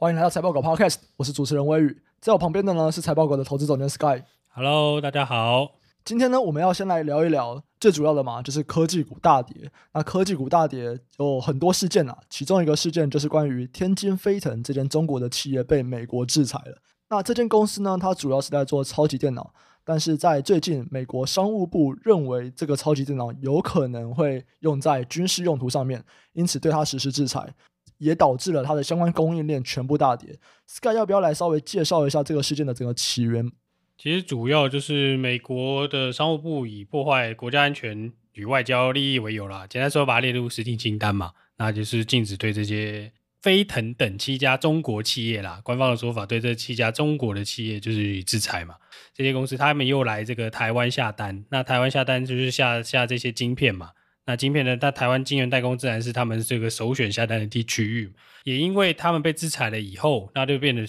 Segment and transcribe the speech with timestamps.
[0.00, 4.22] 欢迎来到财报狗 Podcast，我是主持人威宇，在我旁边的呢是财报狗的投资总监 Sky。
[4.46, 5.72] Hello，大家好。
[6.04, 9.68] 今天呢，我们要先来聊一聊最主要的嘛，就是科技股大跌。
[9.92, 16.78] 那科技股大跌有很多事件啊，其中一个事件就是关于天津飞腾这间中国的企业被美国制裁了。
[17.10, 19.52] 那这间公司呢，它主要是在做超级电脑。
[19.82, 26.04] 但是在最近，美国商务部认为这个超级电脑有可能会用在军事用途上面，
[26.34, 27.52] 因此对它实施制裁，
[27.98, 30.38] 也导致了它的相关供应链全部大跌。
[30.66, 33.52] Sky 要不要来稍微介绍一下这个事件的整个起源？
[33.96, 43.12] 其实主要就是美国的商务部以破坏国家安全与外交利益为由啦，简单说把它列入实体清单嘛，那就是禁止对这些。
[43.40, 48.74] 飞腾等七家中国企业啦，官方的说法，对这七家中国的企业就是以制裁嘛。
[49.14, 53.90] 这些公司他们又来这个台湾下单，那台湾下单就是下下这些晶片嘛。
[54.28, 58.12] 那晶片呢，那台湾晶圆代工自然是他们这个首选下单的地区域。
[58.44, 60.84] 也因为他们被制裁了以后，那就变得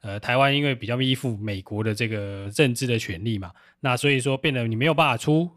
[0.00, 5.48] 呃，台湾因为比较依附美国的这个政治的权利嘛，那所以说变得你没有办法出。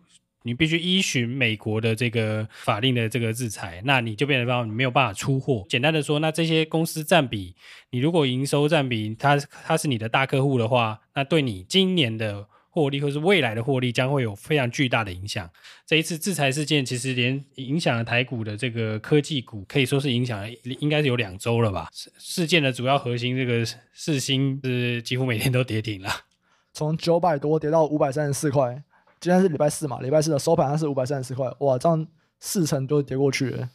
[0.43, 5.65] 你必须依循美国的这个法令的这个制裁，那你就变成说你没有办法出货。
[5.67, 7.55] 简单的说，那这些公司占比，
[7.89, 15.49] 你如果营收占比，它它是你的大客户的话，那对你今年的获利或是未来的获利将会有非常巨大的影响。
[15.85, 20.49] 这一次制裁事件其实连影响了台股的这个科技股，可以说是影响了
[20.81, 21.89] 应该是有两周了吧。
[22.17, 26.09] 事件的主要核心这个四星是几乎每天都跌停了，
[26.73, 28.83] 从九百多跌到五百三十四块。
[29.21, 32.05] 今天是礼拜四嘛，礼拜四的收盘它是五百三十四块，哇，这样
[32.41, 33.69] 四成都跌过去了。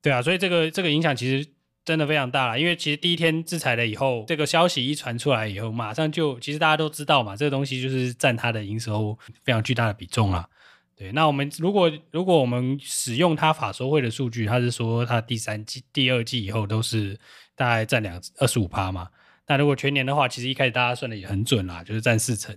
[0.00, 1.44] 对啊，所以这个这个影响其实
[1.84, 10.48] 真的非常大了，因为其实第一天制裁了以后，这个消息一传出来以后，马上就其实大家都知道嘛，这个东西就是占它的营收非常巨大的比重了。
[10.96, 17.18] 对，那我们如果如果我们使用它法说会的数据，它是说它第三季、第二季以后都是
[17.54, 19.08] 大概占两二十五趴嘛。
[19.46, 22.56] 那如果全年的话，其实一开始大家算的也很准啦，就是占四成。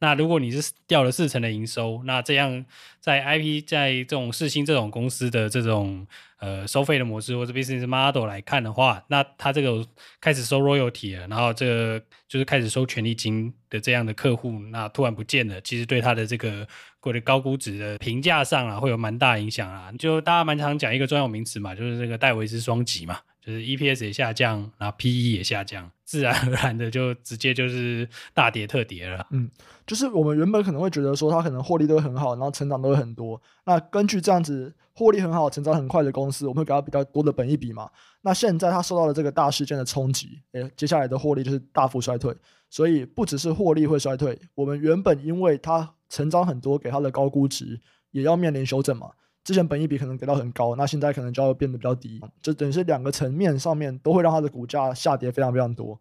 [0.00, 2.64] 那如果你是掉了四成的营收，那这样
[3.00, 6.06] 在 IP 在这种四星这种公司的这种
[6.38, 9.84] 呃收费的模式或者 business model 来看的话，那它这个
[10.20, 11.98] 开始收 royalty 了，然后这
[12.28, 16.66] 就是开始收权利金的这样的客户，那突然不见了，其实对它的这个
[17.00, 19.90] 过的高估值的评价上啊，会有蛮大影响啊。
[19.98, 23.18] 就大家蛮常讲一个专有名词嘛，就是这个戴维斯双击嘛。
[23.40, 29.26] 就是 EPS 也下降，然后 PE 也下降，自然而然的就直接就是大跌特跌了。
[29.30, 29.50] 嗯，
[29.86, 33.40] 就是我们原本可能会觉得说它可能获利都很好，然后成长都会很多。
[33.64, 37.88] 那根据这样子获利很好、成长很快的公司，我们会给它比较多的本益比嘛。
[38.22, 42.34] 那现在它受到了这个大事件的冲击，诶，接下来的获利就是大幅衰退。
[42.70, 49.10] 所以不只是获利会衰退，我们原本因为它成长很多，给它的高估值也要面临修正嘛。
[49.48, 55.98] 之前本益比可能给到很高，那现在可能就要变得比较低，就等于是两个层面上面都会让它的股价下跌非常非常多。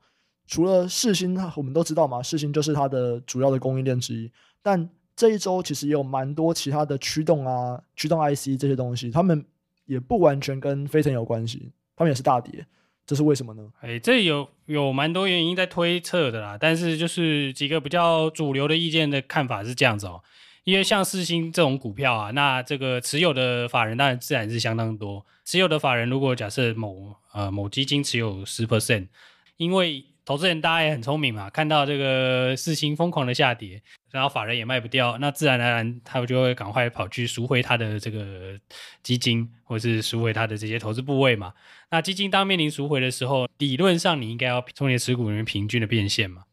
[0.47, 4.29] 除了世芯，我们都知道嘛，世芯就是它的主要的供应链之一。
[4.61, 9.45] 但这一周其实也有蛮多其他的驱动啊、驱动 IC 这些东西，他们
[9.85, 12.67] 也不完全跟飞腾有关系，他们也是大跌，
[13.05, 13.65] 这是为什么呢？
[13.79, 20.21] 哎，这有有蛮多原因在推测的啦，但是就是几个比较主流的意见的看法是这样子哦。
[20.67, 25.25] 因为像四星这种股票啊，那这个持有的法人当然自然是相当多。
[25.45, 29.07] 持有的法人如果假设某呃某基金持有十 percent，
[29.55, 38.59] 因为投资人大家也很聪明嘛，看到这个四星疯狂的下跌，然后法人也卖不掉，那自然而然他们就会赶快跑去赎回他的这个
[39.01, 41.53] 基金，或是赎回他的这些投资部位嘛。
[41.91, 46.43] 那基金当面临赎回的时候，理论上你应该要从你持股里面平均的变现嘛。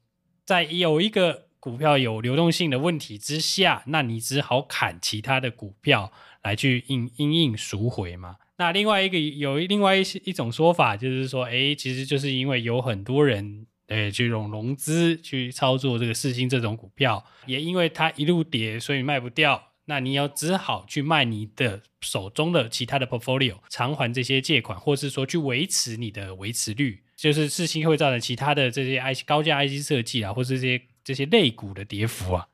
[0.45, 8.37] 在有一个股票有流动性的问题之下，那你只好砍其他的股票来去应因应赎回嘛。
[8.59, 30.83] 那另外一个有另外一一种说法，就是说，哎，其实就是因为有很多人，哎，这种融资去操作这个四星这种股票，也因为它一路跌，所以卖不掉，那你要只好去卖你的手中的其他的 portfolio，偿还这些借款，或是说去维持你的维持率，就是四星会造成其他的这些 IC 高价 IC 设计啊，或这些。
[31.05, 32.49] 这些类股的跌幅啊，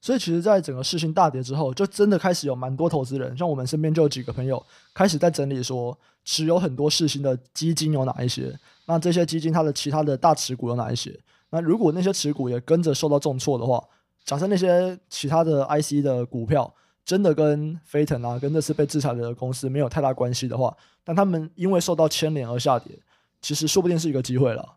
[0.00, 8.54] 所以其实，在整个世芯大跌之后，就真的开始有蛮多投资人，像我们身边就有几个朋友开始在整理说，持有很多世芯的基金有哪一些？
[8.86, 11.18] 那这些基金它的其他的大持股有哪一些？
[11.50, 13.82] 那如果那些持股也跟着受到重挫的话，
[14.24, 16.72] 假设那些其他的 IC 的股票
[17.04, 22.98] 真的跟飞腾啊，跟这次被制裁的公司没有太大关系的话，但他们因为受到牵连而下跌，
[23.40, 24.76] 其实说不定是一个机会了。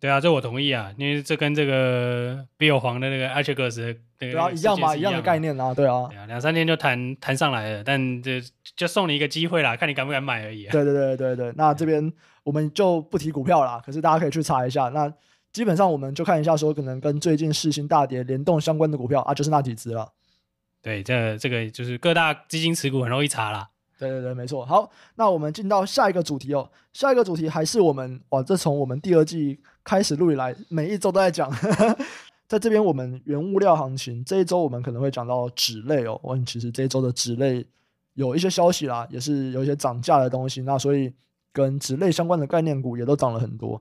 [0.00, 8.42] 对啊，这我同意啊，因为这跟这个比尔黄的那个 Archegos 那个对啊，一样嘛，一样的概念啊，对啊，对啊，两三天就谈谈上来了，但这
[8.74, 10.72] 就送你一个机会啦，看你敢不敢买而已啊。
[10.72, 12.12] 对对对对对，那这边
[12.44, 15.12] 我们就不提股票啦，可是大家可以去查一下，那
[15.52, 20.12] 基本上我们就看一下说，可能跟最近市心大跌联动相关的股票啊，就是那几只了。
[20.80, 23.69] 对，这这个就是各大基金持股很容易查啦。
[24.00, 24.64] 对对对，没错。
[24.64, 26.68] 好，那我们进到下一个主题哦。
[26.94, 31.48] 下一个主题还是我们哇，这从我们第二季开始录以来，每一周都在讲。
[32.48, 36.18] 在这边，我们原物料行情这一周，我们可能会讲到纸类哦。
[36.22, 37.64] 我其实这一周的纸类
[38.14, 40.62] 有一些消息啦，也是有一些涨价的东西。
[40.62, 41.12] 那所以
[41.52, 43.80] 跟纸类相关的概念股也都涨了很多。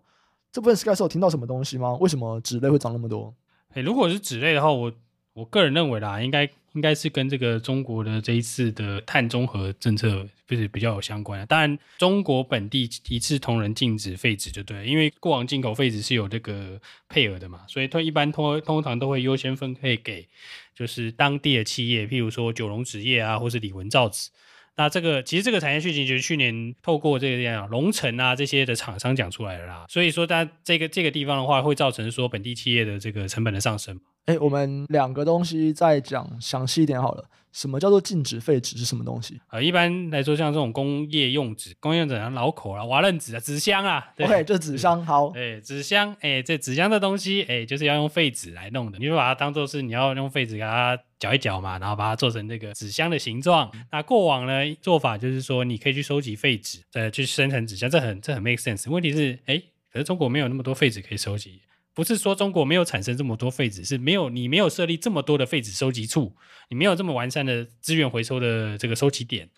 [0.51, 1.97] 这部分 Sky 是有听到什么东西吗？
[2.01, 3.33] 为什么纸类会涨那么多？
[3.73, 4.91] 诶，如果是纸类的话，我
[5.33, 6.49] 我个人认为啦，应该。
[6.73, 11.45] 应该是跟这个中国的这一次的碳中和政策不是比较有相关的。
[11.45, 20.27] 当然，中国本地一视同仁禁止废纸就对，因为过往进口废纸是有这个配额的嘛，所以它一般通通常都会优先分配给
[20.75, 24.29] 就是当地的企业，譬如说九龙纸业啊，或是李文造纸。
[24.75, 33.99] 那这个其实这个产业续集就是去年透过这个这样龙城啊这些的厂商讲出来的啦，所以说它这个这个地方的话，会造成说本地企业的这个成本的上升。
[34.29, 37.25] 哎，我们两个东西再讲详细一点好了。
[37.51, 39.41] 什么叫做禁止废纸是什么东西？
[39.49, 45.03] 呃，一般来说，像这种工业用纸、工业用纸像老口啊、瓦楞纸啊、纸箱啊，OK，就纸箱。
[45.03, 48.99] 好，哎，纸箱，哎，这纸箱的东西，哎，就是要用废纸来弄的。
[48.99, 53.71] 你就把它当做是你要用废纸给它搅一搅嘛，然后把它做成这个纸箱的形状。
[53.91, 58.87] 那过往呢做法就是说，你可以去收集废纸，再去生成纸箱，这很这很 make sense。
[58.91, 59.59] 问题是，哎，
[59.91, 61.59] 可是中国没有那么多废纸可以收集。
[61.99, 66.33] 不是说中国没有产生这么多废纸，是没有你没有设立这么多的废纸收集处，
[66.69, 69.49] 你没有这么完善的资源回收的这个收集点。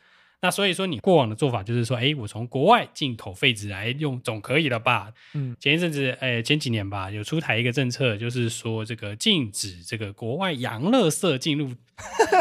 [0.41, 5.13] 那所以说你过往的做法就是说，哎，我从国外进口废纸来用总可以了吧？
[5.35, 11.69] 嗯，前一阵子，哎，前几年吧，有出台一个政策，就是说这个禁止这个国外洋垃圾进入。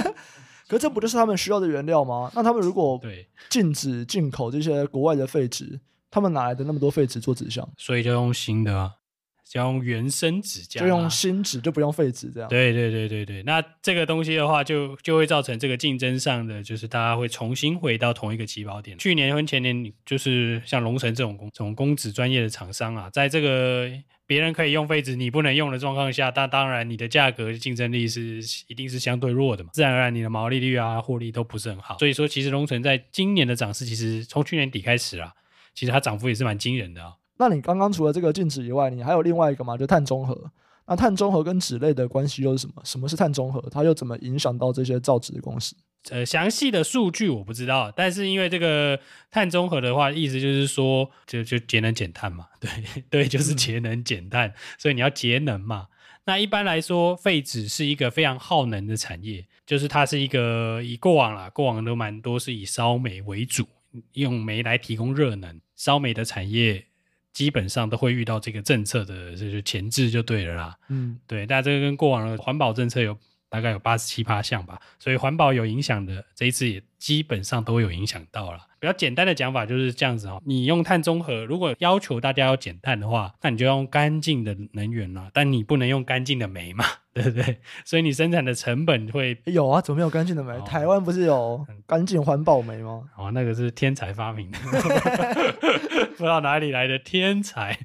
[0.67, 2.33] 可是这不就是他们需要的原料吗？
[2.35, 5.79] 那他们如果对禁止进口这些国外的废纸，
[6.11, 7.69] 他们哪来的那么多废纸做纸箱？
[7.77, 8.95] 所以就用新的啊。
[9.51, 12.49] 就用原生纸浆，就用新纸，就不用废纸，这样。
[12.49, 18.97] 对对对对对，那这个东西的话就，就就会造成这个竞争上的，就是大家会重新回到同一个起跑点。
[18.97, 23.91] 去年和前年，就是像龙城这种工这种工纸专业的厂商啊，在这个
[24.25, 31.99] 别人可以用废纸，你不能用的状况下，那当然你的价格竞争力是一定是相对弱的嘛，自然而然你的毛利率啊、获利都不是很好。
[31.99, 35.33] 所以说，其实龙城在今年的涨势，其实从去年底开始啊，
[35.75, 37.15] 其实它涨幅也是蛮惊人的啊。
[37.41, 39.75] 那你刚刚除了这个禁止以外，你还有另外一个嘛？
[39.75, 40.53] 就碳中和。
[40.87, 42.83] 那碳中和跟纸类的关系又是什么？
[42.85, 43.59] 什么是碳中和？
[43.71, 45.75] 它又怎么影响到这些造纸的公司？
[46.11, 49.01] 呃，详细的数据我不知道，但是因为这个
[49.31, 52.47] 碳中和的话，意思就是说，就就节能减碳嘛。
[52.61, 52.71] 对
[53.09, 55.87] 对，就是节能减碳，所以你要节能嘛。
[56.25, 63.65] 那一般来说，废纸是一个非常耗能的产业，就是它是一个以过往啦，过往都蛮多是以烧煤为主，
[64.13, 66.87] 用煤来提供热能，烧煤的产业。
[67.33, 73.17] 基本上都会遇到这个政策的这就前置就对了啦，嗯，对，那这个跟过往的环保政策有
[73.49, 78.67] 大概有八十七八项吧，所以环保有影响的这一次也基本上都有影响到了。
[78.81, 87.59] 比较简单的讲法就是这样子哦，你用碳中和，如果要求大家要减碳的话，那你就用干净的能源啦，但你不能用干净的煤嘛，对不对？
[87.85, 90.55] 所以你生产的成本会有啊，怎么没有干净的煤？
[90.55, 93.03] 哦、台湾不是有干净环保煤吗？
[93.19, 94.59] 哦，那个是天才发明的，
[96.17, 97.79] 不知道哪里来的天才。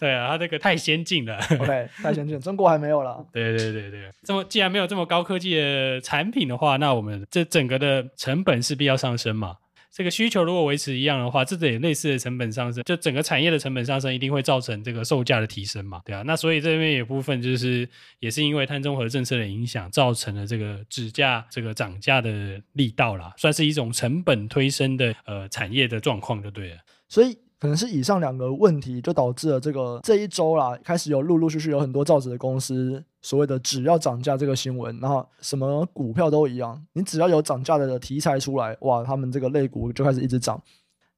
[0.00, 1.38] 对啊，他这个太先进了。
[1.60, 3.22] OK，太先进，中国还没有了。
[3.32, 9.56] 对对对对，这么既然没有这么高科技的产品的话，那我们这整个的成本势必要上升嘛。
[9.92, 16.22] 这个需求如果维持一样的话，这也类似的成本上升，就整个产业的成本上升，一定会造成这个售价的提升嘛，对啊。
[16.24, 17.86] 那所以这边有部分就是
[18.18, 26.76] 也是因为碳中和政策的影响，造成了这个纸价这个涨价的力道啦，算是一种成本推升的呃产业的状况就对了。
[27.08, 27.36] 所以。
[27.62, 40.60] 可能是以上两个问题就导致了这个这一周啦，开始有陆陆续续有很多造纸的公司所谓的纸要涨价这个新闻，然后什么股票都一样，你只要有涨价的题材出来，哇，他们这个类股就开始一直涨。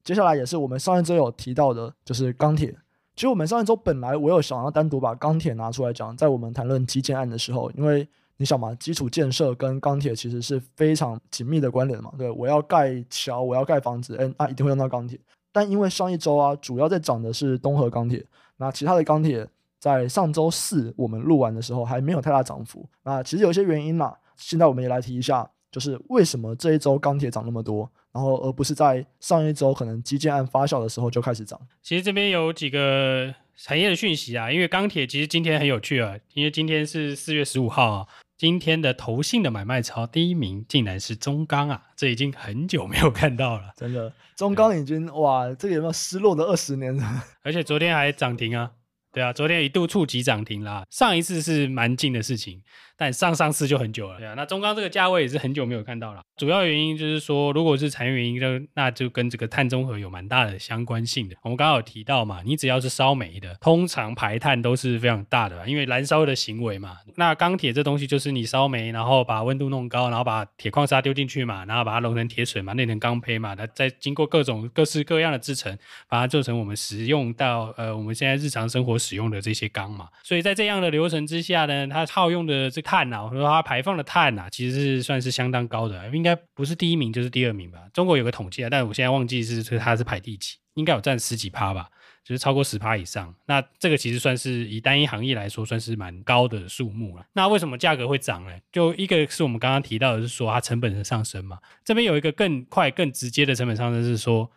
[0.03, 2.67] 接下来也是我们上一周有提到的，就是钢铁。
[3.15, 12.11] 其实我们上一周本来我有想要单独把钢铁拿出来讲，在我们谈论基建案的时候，因为你想嘛，基础建设跟钢铁其实是非常紧密的关联嘛。
[12.19, 15.19] 对，我要盖桥，我要盖房子，哎，那一定会用到钢铁。
[15.55, 18.21] 但因为上一周啊，主要在涨的是东河钢铁，
[18.57, 19.47] 那其他的钢铁
[19.79, 22.85] 在上周四我们录完的时候还没有太大涨幅。
[23.03, 31.57] 那其实有些原因嘛，现在我们也来提一下，就是为什么这一周钢铁涨那么多，然后而不是在上一周可能基建案发酵的时候就开始涨。
[31.81, 47.23] 其实这边有几个产业的讯息啊，因为钢铁其实今天很有趣啊，因为今天是四月十五号啊，今天的投信的买卖超第一名竟然是中钢啊，这已经很久没有看到了，真的，中钢已经哇，这个有没有失落的二十年了？
[47.43, 48.71] 而且昨天还涨停啊，
[49.15, 52.61] 对啊，昨天一度触及涨停啦，上一次是蛮近的事情。
[52.97, 56.21] 但上上次就很久了，对啊，那中钢这个价位也是很久没有看到了。
[56.37, 61.35] 主要原因就是说，如果是产业原因，就那就跟这个碳中和有蛮大的相关性的。
[61.41, 66.95] 我们刚刚有提到嘛，你只要是烧煤的，通常排碳都是非常大的，因为燃烧的行为嘛。
[67.17, 80.07] 那钢铁这东西就是你烧煤，然后把温度弄高，然后把铁矿砂丢进去嘛，然后把它弄成铁水嘛，炼成钢坯嘛，它再经过各种各式各样的制程，把它做成我们使用到呃我们现在日常生活使用的这些钢嘛。
[80.23, 87.79] 所以在这样的流程之下呢，它耗用的这碳啊，或者说它排放的碳啊，其实是算是相当高的，应该不是第一名就是第二名吧。
[87.93, 91.89] 中国有个统计啊，但我现在忘记是它是排第几，应该有占十几趴吧，
[92.23, 93.33] 就是超过十趴以上。
[93.45, 97.25] 那这个其实算是以单一行业来说，算是蛮高的数目了。
[97.33, 98.51] 那为什么价格会涨呢？
[98.71, 104.49] 就一个是我们刚刚提到的是说它成本的上升嘛，这边有一个更快、更直接的成本上升是说。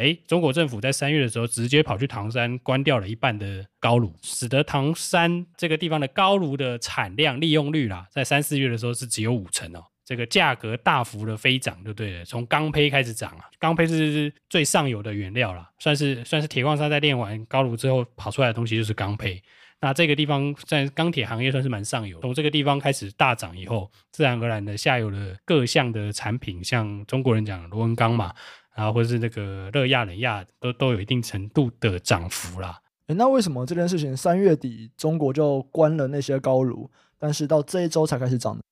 [0.00, 9.84] 哎，中国政府在三月的时候直接跑去唐山关掉了一半的高炉，使得唐山这个地方的高炉的产量利用率啦，在三四月的时候是只有五成哦。
[10.02, 19.40] 这个价格大幅的飞涨，就对了，从钢坯开始涨啊，钢坯是最上游的原料啦，算是算是铁矿砂在炼完高炉之后跑出来的东西就是钢坯。
[19.82, 28.34] 那这个地方在钢铁行业算是蛮上游，从这个地方开始大涨以后，自然而然的下游的各项的产品，像中国人讲的螺纹钢嘛。
[28.70, 32.80] 啊，或者是那个热亚、冷亚，都都有一定程度的涨幅啦。
[33.08, 38.62] 诶，那为什么这件事情三月底中国就关了那些高炉，但是到这一周才开始涨呢？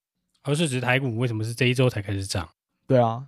[0.45, 2.49] 而是指台股为什么是这一周才开始涨？
[2.87, 3.27] 对啊，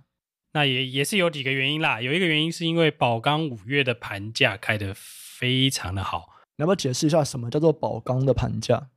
[0.53, 2.01] 那也也是有几个原因啦。
[2.01, 6.29] 有一个原因是因为宝钢五月的盘价开得非常的好。
[6.57, 8.89] 你要不要解释一下什么叫做宝钢的盘价？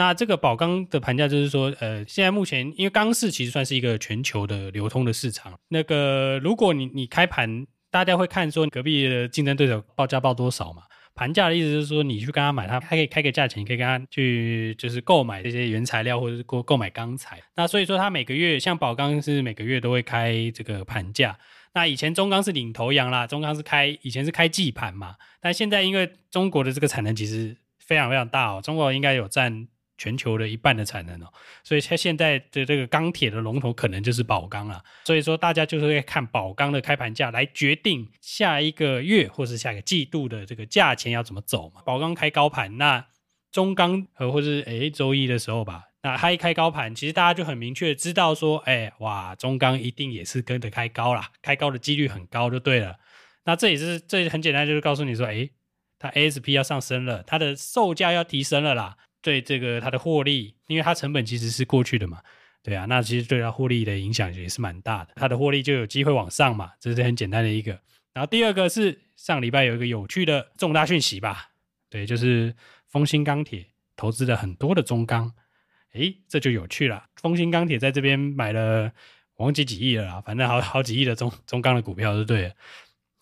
[0.00, 5.52] 那这个宝钢的盘价就是说，呃，现在目前因为钢市其实算是一个全球的流通的市场。
[5.68, 10.84] 那个如果你你开盘，大家会看说隔壁的竞争对手报价报多少嘛？
[11.14, 17.38] 盘价的意思就是说，你去跟他买，他还可以开个价钱，你可以跟他去就是购买这些原材料或者是购购买钢材。
[17.54, 21.36] 那所以说，他每个月像宝钢是每个月都会开这个盘价。
[21.74, 29.68] 那以前中钢是领头羊啦，中钢是开以前是开季盘嘛，但现在因为中国的这个产能其实非常非常大哦，中国应该有占。
[30.00, 31.30] 全球的一半的产能哦，
[31.62, 34.82] 所以它现在的这个钢铁的龙头可能就是宝钢了。
[35.04, 41.82] 所以说大家就是会看宝钢的开盘价来决定下一个月或是下个季度的这个价钱要怎么走嘛。
[41.84, 43.04] 宝钢开高盘，那
[43.52, 52.96] 中钢和或是诶周一的时候吧，那它一开高盘，其实大家就很明确知道说，哎哇，中钢一定也是跟着开高啦，开高的几率很高就对了。
[53.44, 55.50] 那这也是这很简单，就是告诉你说，哎，
[55.98, 58.96] 它 ASP 要上升了，它的售价要提升了啦。
[59.22, 62.20] 对这个它的获利，因为它成本其实是过去的嘛，
[62.62, 67.78] 对啊，那其实对它获利的影响也是蛮大的，它的获利就有机会往上嘛，这是很简单的一个。
[68.12, 71.50] 然后第二个是上礼拜有一个有趣的重大讯息吧，
[71.88, 72.54] 对，就是
[72.88, 75.32] 丰兴钢铁投资了很多的中钢，
[75.92, 77.04] 诶，这就有趣了。
[77.16, 78.90] 丰兴钢铁在这边买了
[79.36, 82.54] 忘记几亿了啦，反正好好几亿的中中钢的股票，就对了，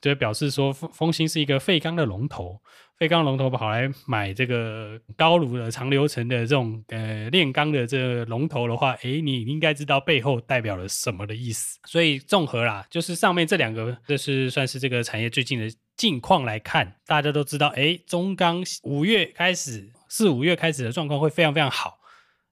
[0.00, 2.62] 就表示说丰丰兴是一个废钢的龙头。
[2.98, 11.78] 废钢龙头跑来买这个高炉的长流程的这种呃炼钢的这龙头的话，诶，你应该知道背后代表了什么的意思。
[11.84, 22.00] 所以综合啦，就是上面这两个，这是算是这个产业最近的近况来看，大家都知道，诶，中钢五月开始，四五月开始的状况会非常非常好。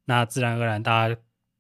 [0.05, 1.17] 那自然而然，大家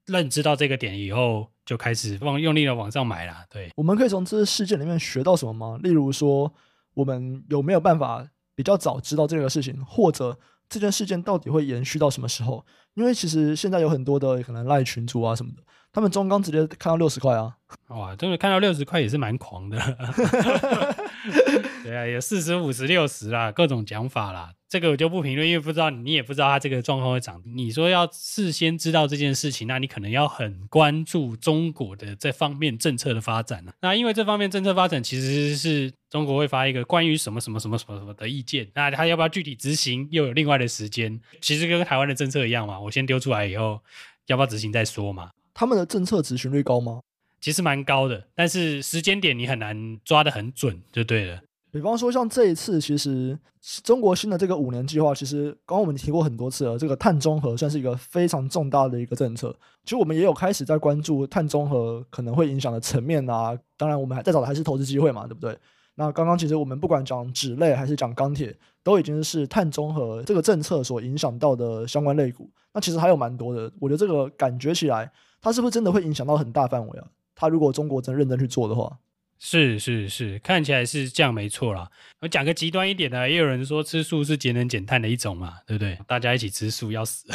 [0.06, 3.44] 认知到这个点以后，就开始往用力的往上买啦。
[3.50, 5.76] 对，我们可以从这个事件里面学到什么吗？
[5.82, 6.54] 例如说，
[6.94, 8.24] 我们有没有办法？
[8.56, 10.36] 比较早知道这个事情，或者
[10.68, 12.64] 这件事件到底会延续到什么时候？
[12.94, 17.54] 因为其实现在有很多的可能赖群主啊什么的，他们中钢直接看到六十块啊，
[17.88, 19.78] 哇，真的看到六十块也是蛮狂的。
[21.86, 24.52] 对啊，有四十五十六十啦，各种讲法啦。
[24.68, 27.40] 这个我就不评论，因为不知道你也不知道他这个状况会涨。
[27.44, 33.72] 你说要事先知道这件事情，那你可能要很关注中国的这方面政策的发展了。
[33.82, 41.20] 那因为这方面政策发展其实是中国会发一个关于什么什么什么什么什么的意见，那他要不要具体执行又有另外的时间。
[41.40, 43.80] 其实跟台湾的政策一样嘛，我先丢出来以后，
[44.26, 45.30] 要不要执行再说嘛。
[45.54, 46.98] 他们的政策执行率高吗？
[47.40, 51.42] 其实蛮高的，但是时间点你很难抓得很准，就对了。
[51.76, 53.38] 比方说，像这一次，其实
[53.84, 56.78] 中国新的这个五年计划，其实刚刚我们提过很多次了。
[56.78, 59.54] 这个碳中和算是一个非常重大的一个政策。
[59.84, 63.54] 其实我们也有开始在关注碳中和可能会影响的层面啊。
[63.76, 65.54] 当然，我们还在找的还是投资机会嘛，对不对？
[65.96, 72.50] 那刚刚其实我们不管讲纸类还是讲钢铁，都已经是碳中和这个政策所影响到的相关类股。
[72.72, 77.06] 那其实还有蛮多的，我觉得这个感觉起来，它是不是真的会影响到很大范围啊？
[77.34, 78.98] 它如果中国真认真去做的话，
[79.38, 81.90] 是是是，看起来是这样没错啦。
[82.20, 85.98] 我讲个极端一点的，也有人说吃素是节能减碳的一种嘛，对不对？
[86.06, 87.26] 大家一起吃素要死。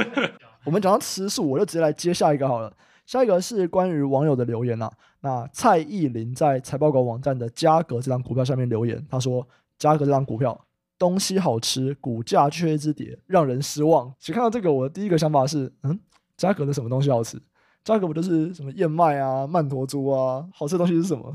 [0.64, 2.74] 我们讲到吃素，我就直接来接下一个好了。
[3.04, 4.90] 下一个是关于网友的留言呐、
[5.20, 9.46] 那蔡依林在财报狗网站的嘉格这张股票下面留言，他说
[9.78, 10.66] ：“嘉格这张股票
[10.98, 16.00] 东西好吃，股价却一直跌，让人失望。”其实看到这个，我的第一个想法是：嗯，
[16.36, 17.40] 嘉格的什么东西好吃？
[17.86, 20.46] 嘉格不就是什么燕麦啊、曼陀珠啊？
[20.52, 21.34] 好吃的东西是什么？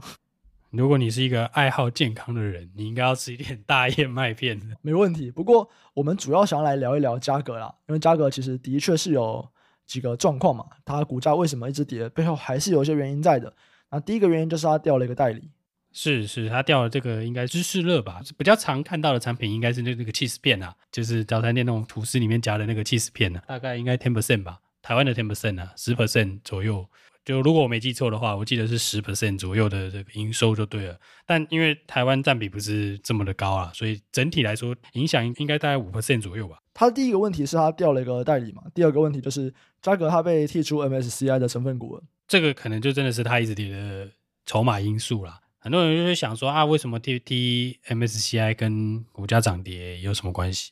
[0.70, 4.62] 如果你是一个爱好健康的人，你应该要吃一点大燕麦片。
[4.84, 5.32] 没问题。
[5.32, 9.50] 不过我们主要想要来聊一聊嘉格啦，因为嘉格其实的确是有。
[9.88, 12.08] 几个状况嘛，它股价为什么一直跌？
[12.10, 13.54] 背后还是有一些原因在的。
[13.90, 15.50] 那第一个原因就是它掉了一个代理，
[15.92, 26.86] 是是，它掉了这个应该芝士乐吧，比较常看到的产品应该是那那个起司片啊，就是早餐店那种吐司里面夹的那个起司片啊，大概应该 ten percent 吧，台湾的 ten percent 啊，十 percent 左右。
[27.24, 31.00] 就如果我没记错的话，我记得是十 percent 左右的这个营收就对了。
[31.24, 36.58] 但因为台湾占比不是这么的高啊，所以整体来说影响应该大概五 percent 左右吧。
[36.74, 42.04] 他第一个问题是他调了一个代理嘛，第二个问题就是嘉格他被剔出 MSCI 的成分股了。
[42.28, 44.10] 这个可能就真的是他一直跌的
[44.48, 45.40] 筹码因素啦。
[45.60, 50.72] 很多人就会想说啊，为什么 T T MSCI 跟股价涨跌有什么关系？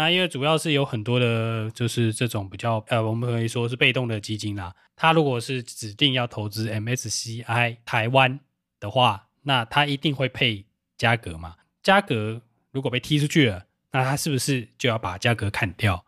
[0.00, 4.74] 那因为主要是有很多的，就是这种比较呃，我们可以说是被动的基金啦。
[4.96, 8.40] 它如果是指定要投资 MSCI 台湾
[8.78, 10.64] 的话，那它一定会配
[10.96, 11.54] 嘉格嘛。
[11.82, 12.40] 嘉格
[12.70, 16.02] 如果被踢出去了，那它是不是就要把嘉格砍掉？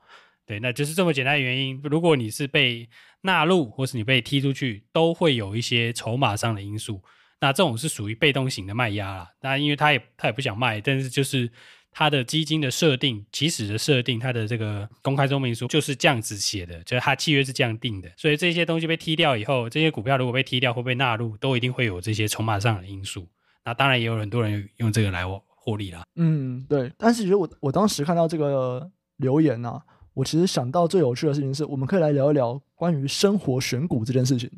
[0.46, 1.78] 对，那就是这么简单的原因。
[1.84, 2.88] 如果你是被
[3.20, 7.02] 纳入，或是你被踢出去，都会有一些筹码上的因素。
[7.40, 9.32] 那这种是属于被动型的卖压啦。
[9.42, 11.52] 那因为他也他也不想卖，但是就是。
[11.92, 18.10] 它的基金的设定，起始的设定，它的这个公开说明书就是这样子写的，就是它契约是这样定的。
[18.16, 23.28] 所以这些东西被踢掉以后，这些股票如果被踢掉，会被纳入，都一定会有这些筹码上的因素。
[23.64, 26.02] 那当然也有很多人用这个来获利啦。
[26.16, 26.90] 嗯，对。
[26.96, 29.82] 但是其实我我当时看到这个留言呢、啊，
[30.14, 34.50] 我其实想到最有趣的事情是，我们可以来聊一聊关于生活选股这件事情。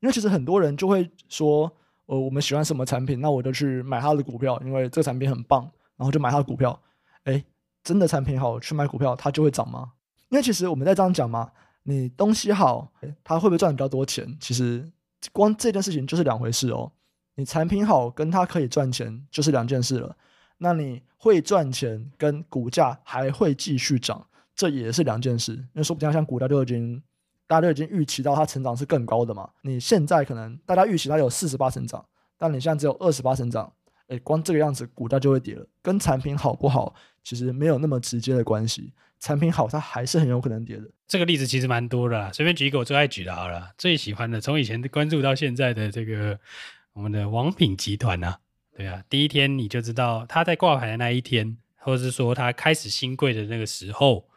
[0.00, 1.70] 因为其实很多人就会说，
[2.06, 5.70] 呃，我们喜欢什么产品，那我就去买它的股票，因为这个产品很棒。
[5.98, 6.80] 然后就买它的股票，
[7.24, 7.44] 哎，
[7.84, 9.92] 真的产品好，去买股票它就会涨吗？
[10.30, 11.50] 因为其实我们在这样讲嘛，
[11.82, 12.90] 你东西好，
[13.22, 14.36] 它会不会赚比较多钱？
[14.40, 14.90] 其实
[15.32, 16.92] 光这件事情就是两回事哦。
[17.34, 20.16] 你产品好，跟它可以赚钱就是两件事了。
[20.58, 25.52] 那你会赚钱，跟股价还会继续涨，这也是两件事。
[25.52, 27.02] 因为说不定像股价就已经
[27.46, 29.48] 大家都已经预期到它成长是更高的嘛。
[29.62, 32.04] 你现在可能大家预期它有四十八成长，
[32.36, 33.72] 但你现在只有二十八成长。
[34.08, 35.66] 哎，光这个样子，股价就会跌了。
[35.80, 38.92] 跟产品好不好，其实没有那么直接的关系。
[39.20, 40.84] 产品好，它还是很有可能跌的。
[41.06, 46.38] 这个例子其实蛮多的，随便举一个我最爱举的好了，最喜欢的，从以前关注到现在的这个
[46.92, 48.38] 我们的王品集团啊，
[48.76, 54.28] 对啊，第一天你就知道他在挂牌的那一天，或者是说他开始新贵的那个时候，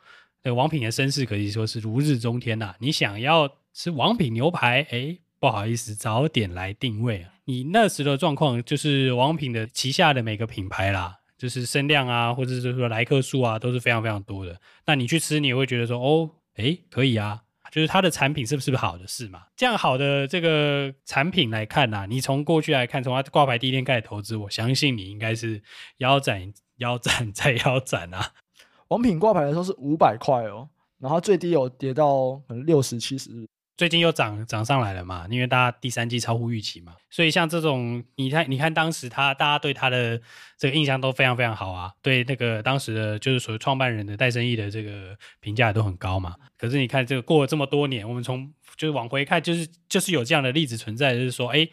[0.43, 7.31] 那王品的身世可以说是如日中天呐、你想要吃王品牛排，哎，不好意思，早点来定位啊。
[7.45, 14.59] 你那时的状况就是王品的旗下的每个品牌啦，就是声量啊，或者是说来客数啊，都是非常非常多的。
[14.85, 19.41] 那你去吃，你也会觉得说，哦，诶，可以啊，就是它的产品是不是好的事嘛？
[19.55, 25.63] 这样好的这个产品来看呐、啊，你从过去来看，从它挂牌第一天开始投资，我相信你应该是
[25.97, 28.33] 腰斩、腰斩再腰斩啊。
[28.89, 33.47] 王品挂牌的时候是五百块哦，然后最低有跌到可能六十七十。
[33.81, 40.21] 最近又涨涨上来了嘛，因为大家第三季超乎预期嘛，所以像这种，你看，你看当时他大家对他的
[40.55, 46.35] 这个印象都非常非常好啊，对那个当时的就是所谓创办人的戴胜益的这个评价都很高嘛。
[46.59, 51.67] 可是你看这个过了这么多年，我们从就是往回看，就是就是有这样的例子存在，就是说，哎，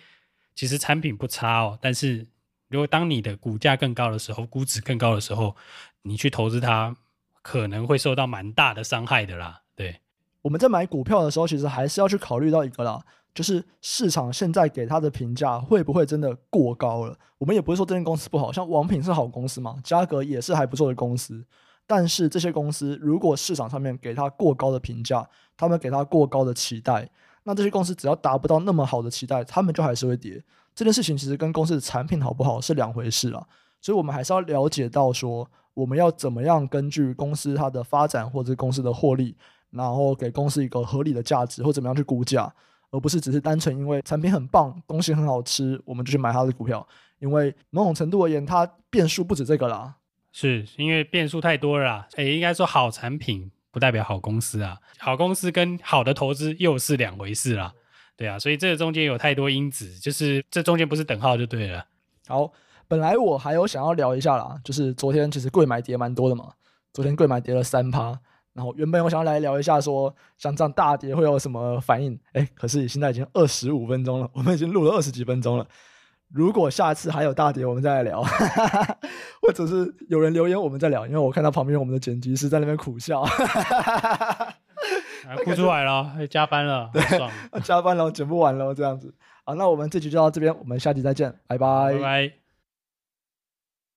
[0.54, 2.26] 其实产品不差哦，但是
[2.70, 5.54] 如果当你的股价更高的时候，估值更高的时候，
[6.00, 6.96] 你去投资它，
[7.42, 9.60] 可能会受到蛮大的伤害的啦，
[10.42, 13.00] 我们在买股票的时候，其实还是要去考虑到一个啦，
[13.34, 17.16] 就是市场现在给它的评价会不会真的过高了？
[17.38, 21.44] 我们也不是说这间公司不好，像王品是好公司嘛，嘉格也是还不错的公司。
[21.86, 27.08] 但是这些公司如果市场上面给它过高的评价，他们给它过高的期待，
[27.44, 30.42] 那这些公司只要达不到那么好的期待，他们就还是会跌。
[30.74, 33.44] 这件事情其实跟公司的产品好不好是两回事啦，
[33.80, 39.36] 所以我们还是要了解到说，我们要怎么样根据公司它的发展或者公司的获利。
[39.70, 42.52] 然后给公司一个合理的价值，或怎么样去估价，
[42.90, 46.86] 而不是只是单纯因为产品很棒、东西很好吃，我们就去买它的股票。
[47.18, 49.96] 因为某种程度而言，它变数不止这个啦。
[50.30, 52.08] 是因为变数太多了啦。
[52.16, 57.72] 诶，应该说好产品不代表好公司啊，好公司跟好的投资又是两回事啦。
[58.16, 61.84] 对啊，所以这个中间有太多因子，就是这中间不是等号就对了。
[62.26, 62.52] 好，
[62.86, 66.52] 本来我还有想要聊一下啦，就是昨天其实贵买跌蛮多的嘛，
[66.92, 68.20] 昨天贵买跌了三趴。
[68.54, 72.18] 然后原本我想要来聊一下说，像这样大跌会有什么反应？
[72.32, 75.66] 哎，可是现在已经二十五分钟了，我们已经录了二十几分钟了。
[76.30, 78.22] 如果下次还有大跌，我们再来聊，
[79.40, 81.06] 或者是有人留言，我们再聊。
[81.06, 83.24] 因为我看到旁边我们的剪辑师在那边苦笑，
[85.44, 87.02] 哭出来了，加班了，对，
[87.64, 89.14] 加班了，剪不完了，这样子。
[89.44, 92.47] 好，那我们这集就到这边，我们下集再见，拜拜，拜拜。